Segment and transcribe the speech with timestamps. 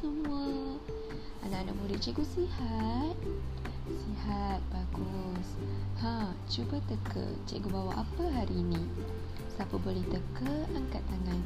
[0.00, 0.78] semua.
[1.44, 3.16] Anak-anak murid cikgu sihat?
[3.84, 5.48] Sihat, bagus.
[6.00, 7.26] Ha, cuba teka.
[7.44, 8.80] Cikgu bawa apa hari ini?
[9.52, 11.40] Siapa boleh teka, angkat tangan.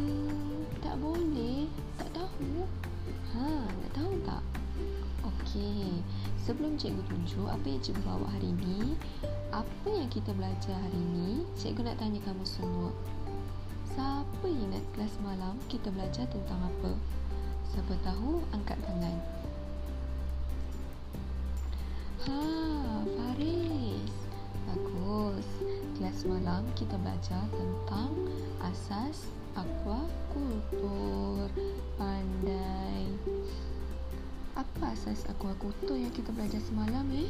[0.00, 1.68] Hmm, tak boleh.
[2.00, 2.64] Tak tahu.
[3.36, 4.42] Ha, nak tahu tak?
[5.26, 6.00] Okey.
[6.40, 8.96] Sebelum cikgu tunjuk apa yang cikgu bawa hari ini,
[9.52, 12.94] apa yang kita belajar hari ini, cikgu nak tanya kamu semua.
[13.90, 16.94] Siapa ingat kelas malam kita belajar tentang apa?
[17.74, 19.18] Siapa tahu angkat tangan.
[22.30, 22.38] Ha,
[23.02, 24.14] Faris.
[24.70, 25.48] Bagus.
[25.98, 28.14] Kelas malam kita belajar tentang
[28.62, 29.26] asas
[29.58, 31.50] aquaculture.
[31.98, 33.10] Pandai.
[34.54, 37.26] Apa asas aquaculture yang kita belajar semalam eh?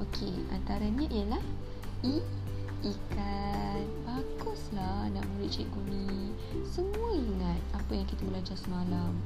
[0.00, 1.44] Okey, antaranya ialah
[2.00, 2.24] I
[2.84, 3.80] ikan.
[4.04, 6.36] Baguslah anak murid cikgu ni.
[6.68, 9.16] Semua ingat apa yang kita belajar semalam.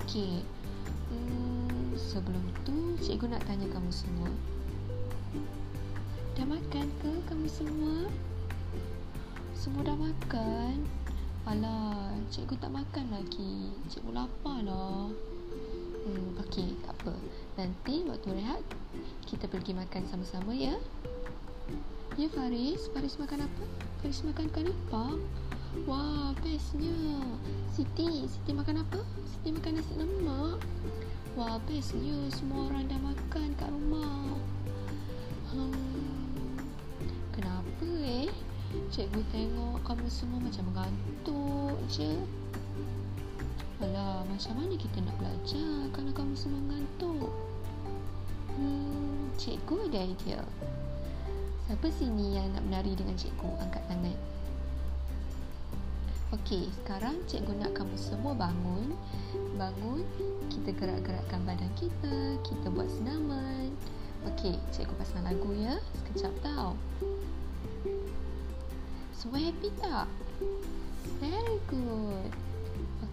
[0.00, 0.42] Okey.
[1.10, 4.30] Hmm, sebelum tu cikgu nak tanya kamu semua.
[6.34, 8.10] Dah makan ke kamu semua?
[9.54, 10.86] Semua dah makan?
[11.44, 13.74] Alah, cikgu tak makan lagi.
[13.90, 15.10] Cikgu lapar lah.
[16.00, 17.14] Hmm, okey, tak apa.
[17.60, 18.64] Nanti waktu rehat,
[19.28, 20.74] kita pergi makan sama-sama ya.
[22.20, 23.64] Ya Faris, Faris makan apa?
[24.04, 25.24] Faris makan kanipang.
[25.88, 27.16] Wah, bestnya.
[27.72, 29.00] Siti, Siti makan apa?
[29.24, 30.60] Siti makan nasi lemak.
[31.32, 32.20] Wah, bestnya.
[32.28, 34.36] Semua orang dah makan kat rumah.
[35.48, 36.60] Hmm,
[37.32, 38.28] kenapa eh?
[38.92, 42.20] Cikgu tengok kamu semua macam mengantuk je.
[43.80, 47.32] Alah, macam mana kita nak belajar kalau kamu semua mengantuk?
[48.60, 50.44] Hmm, cikgu ada idea.
[51.70, 53.46] Siapa sini yang nak menari dengan cikgu?
[53.62, 54.18] Angkat tangan.
[56.34, 58.90] Okey, sekarang cikgu nak kamu semua bangun.
[59.54, 60.02] Bangun,
[60.50, 62.34] kita gerak-gerakkan badan kita.
[62.42, 63.70] Kita buat senaman.
[64.34, 65.78] Okey, cikgu pasang lagu ya.
[66.02, 66.74] Sekejap tau.
[69.14, 70.10] Semua happy tak?
[71.22, 72.34] Very good.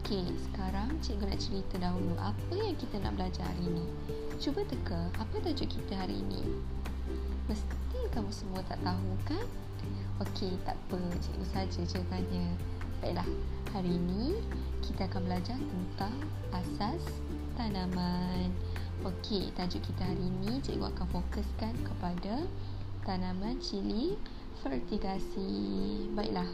[0.01, 3.85] Okey, sekarang cikgu nak cerita dahulu apa yang kita nak belajar hari ini.
[4.41, 6.41] Cuba teka, apa tajuk kita hari ini?
[7.45, 9.45] Mesti kamu semua tak tahu kan?
[10.23, 10.99] Okey, tak apa.
[11.21, 12.45] Cikgu saja je tanya.
[12.97, 13.29] Baiklah,
[13.75, 14.41] hari ini
[14.81, 16.15] kita akan belajar tentang
[16.49, 17.03] asas
[17.53, 18.49] tanaman.
[19.05, 22.49] Okey, tajuk kita hari ini cikgu akan fokuskan kepada
[23.05, 24.17] tanaman cili
[24.65, 25.53] fertigasi.
[26.17, 26.49] Baiklah,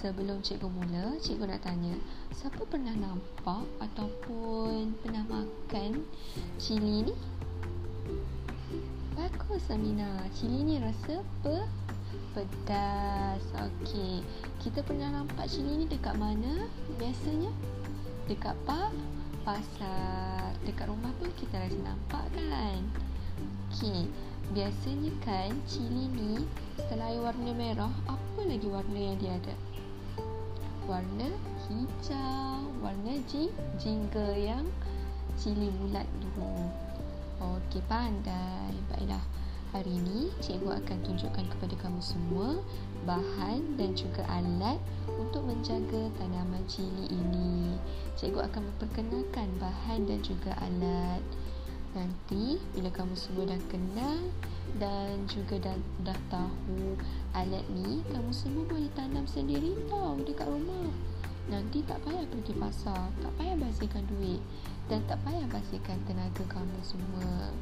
[0.00, 1.92] sebelum cikgu mula, cikgu nak tanya,
[2.32, 6.08] siapa pernah nampak ataupun pernah makan
[6.56, 7.14] cili ni?
[9.58, 10.22] Bagus Amina.
[10.38, 11.66] Cili ni rasa apa?
[12.30, 13.42] Pedas.
[13.58, 14.22] Okey.
[14.62, 17.50] Kita pernah nampak cili ni dekat mana biasanya?
[18.30, 18.94] Dekat apa?
[19.42, 20.54] Pasar.
[20.62, 22.86] Dekat rumah pun kita rasa nampak kan?
[23.74, 24.06] Okey.
[24.54, 26.46] Biasanya kan cili ni
[26.78, 29.58] setelah warna merah, apa lagi warna yang dia ada?
[30.86, 31.34] Warna
[31.66, 33.26] hijau, warna
[33.74, 34.70] jingga yang
[35.34, 36.70] cili bulat dulu.
[37.42, 38.78] Okey, pandai.
[38.94, 39.47] Baiklah.
[39.68, 42.56] Hari ini cikgu akan tunjukkan kepada kamu semua
[43.04, 44.80] bahan dan juga alat
[45.20, 47.76] untuk menjaga tanaman cili ini.
[48.16, 51.20] Cikgu akan memperkenalkan bahan dan juga alat.
[51.92, 54.32] Nanti bila kamu semua dah kenal
[54.80, 56.96] dan juga dah, dah tahu
[57.36, 60.88] alat ni, kamu semua boleh tanam sendiri tau dekat rumah.
[61.52, 64.40] Nanti tak payah pergi pasar, tak payah basihkan duit
[64.88, 67.52] dan tak payah basihkan tenaga kamu semua.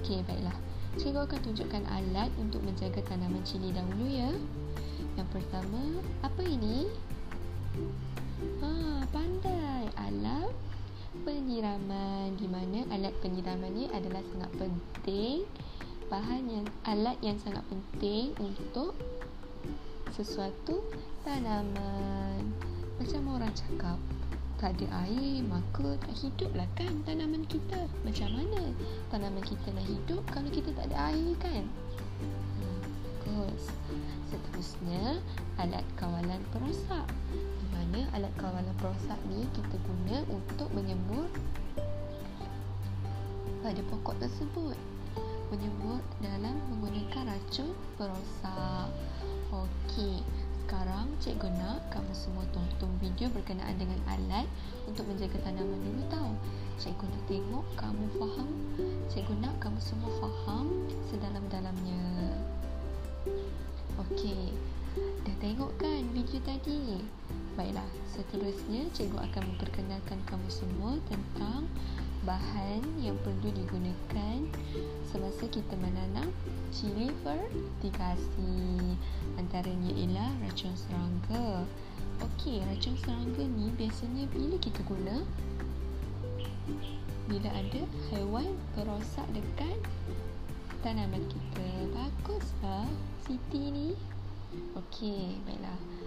[0.00, 0.56] Okey, baiklah.
[0.96, 4.32] Cikgu akan tunjukkan alat untuk menjaga tanaman cili dahulu ya.
[5.20, 5.82] Yang pertama,
[6.24, 6.88] apa ini?
[8.64, 9.84] Ha, pandai.
[9.98, 10.54] Alat
[11.26, 12.38] penyiraman.
[12.40, 15.44] Di mana alat penyiraman ni adalah sangat penting.
[16.08, 18.96] Bahan yang alat yang sangat penting untuk
[20.16, 20.80] sesuatu
[21.22, 22.42] tanaman.
[22.98, 24.00] Macam orang cakap,
[24.58, 27.86] tak ada air maka tak hidup lah kan tanaman kita.
[28.02, 28.74] Macam mana
[29.14, 31.62] tanaman kita nak hidup kalau kita tak ada air kan?
[33.22, 33.70] Bagus
[34.28, 35.22] seterusnya
[35.62, 37.06] alat kawalan perosak.
[37.30, 41.30] Di mana alat kawalan perosak ni kita guna untuk menyemur
[43.62, 44.74] pada pokok tersebut.
[45.54, 48.90] Menyemur dalam menggunakan racun perosak.
[49.54, 50.20] Okey
[50.68, 54.44] sekarang cikgu nak kamu semua tonton video berkenaan dengan alat
[54.84, 56.28] untuk menjaga tanaman dulu tahu.
[56.76, 58.52] Cikgu nak tengok kamu faham.
[59.08, 60.68] Cikgu nak kamu semua faham
[61.08, 62.04] sedalam-dalamnya.
[63.96, 64.52] Okey.
[65.24, 67.00] Dah tengok kan video tadi?
[67.56, 71.64] Baiklah, seterusnya cikgu akan memperkenalkan kamu semua tentang
[72.26, 74.38] bahan yang perlu digunakan
[75.06, 76.30] semasa kita menanam
[76.74, 78.96] cili fertigasi.
[79.38, 81.62] Antaranya ialah racun serangga.
[82.18, 85.22] Okey, racun serangga ni biasanya bila kita guna?
[87.28, 89.78] Bila ada haiwan perosak dekat
[90.80, 91.68] tanaman kita.
[91.92, 92.88] Baguslah
[93.28, 93.88] Siti ni.
[94.72, 95.97] Okey, baiklah.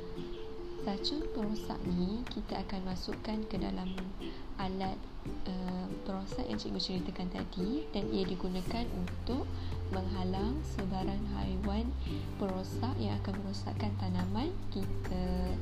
[0.82, 3.94] Racun perosak ni kita akan masukkan ke dalam
[4.58, 4.98] alat
[5.46, 9.46] uh, perosak yang cikgu ceritakan tadi dan ia digunakan untuk
[9.94, 11.86] menghalang sebaran haiwan
[12.42, 15.54] perosak yang akan merosakkan tanaman kita.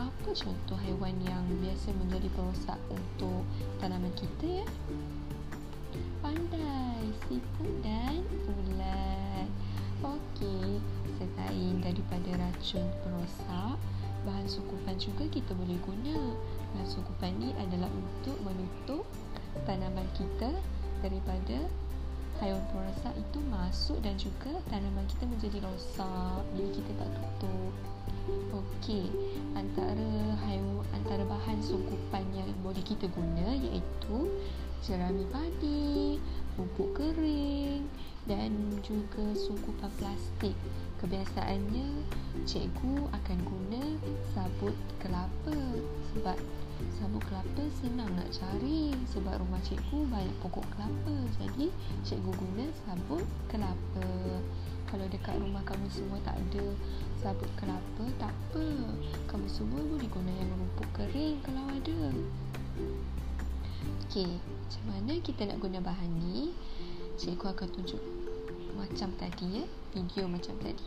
[0.00, 3.44] Apa contoh haiwan yang biasa menjadi perosak untuk
[3.84, 4.66] tanaman kita ya?
[6.24, 9.48] Pandai, siput dan ulat.
[9.98, 10.80] Okey,
[11.18, 13.76] selain daripada racun perosak,
[14.48, 16.16] sukupan juga kita boleh guna.
[16.74, 19.04] Bahan sukupan ni adalah untuk menutup
[19.68, 20.50] tanaman kita
[21.04, 21.68] daripada
[22.40, 27.72] haiwan perosak itu masuk dan juga tanaman kita menjadi rosak bila kita tak tutup.
[28.52, 29.08] Okey,
[29.52, 30.12] antara
[30.48, 34.28] haiwan antara bahan sukupan yang boleh kita guna iaitu
[34.84, 36.20] jerami padi,
[36.54, 37.88] pupuk kering
[38.28, 38.52] dan
[38.84, 40.54] juga sungkupan plastik.
[41.00, 42.04] Kebiasaannya
[42.44, 43.82] cikgu akan guna
[44.36, 45.56] sabut kelapa
[46.12, 46.36] sebab
[46.94, 51.14] sabut kelapa senang nak cari sebab rumah cikgu banyak pokok kelapa.
[51.40, 51.72] Jadi
[52.04, 54.08] cikgu guna sabut kelapa.
[54.88, 56.64] Kalau dekat rumah kamu semua tak ada
[57.20, 58.66] sabut kelapa, tak apa.
[59.28, 61.98] Kamu semua boleh guna yang rumput kering kalau ada.
[64.08, 66.56] Okey, macam mana kita nak guna bahan ni?
[67.20, 68.00] Cikgu akan tunjuk
[68.78, 69.64] macam tadi ya?
[69.90, 70.86] Video macam tadi.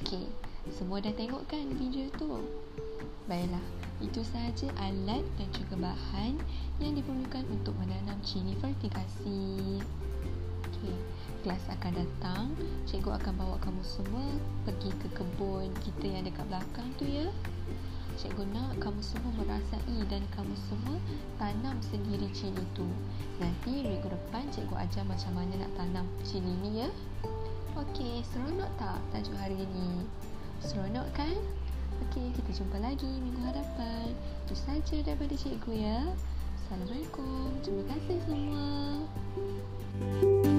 [0.00, 0.24] Okey,
[0.72, 2.40] semua dah tengok kan video tu?
[3.28, 3.60] Baiklah
[4.00, 6.40] itu sahaja alat dan juga bahan
[6.80, 9.84] yang diperlukan untuk menanam cili fertigasi
[10.72, 10.96] Okey,
[11.44, 12.44] kelas akan datang.
[12.88, 14.24] Cikgu akan bawa kamu semua
[14.64, 17.28] pergi ke kebun kita yang dekat belakang tu ya
[18.18, 20.98] Cikgu nak kamu semua merasai dan kamu semua
[21.38, 22.82] tanam sendiri cili tu.
[23.38, 26.90] Nanti minggu depan cikgu ajar macam mana nak tanam cili ni ya.
[27.78, 30.02] Okey, seronok tak tajuk hari ini?
[30.58, 31.38] Seronok kan?
[32.10, 34.10] Okey, kita jumpa lagi minggu hadapan.
[34.50, 36.02] Itu saja daripada cikgu ya.
[36.58, 37.54] Assalamualaikum.
[37.62, 38.66] Terima kasih semua.
[39.98, 40.57] thank you